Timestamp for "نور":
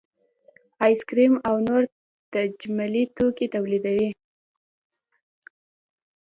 1.67-1.83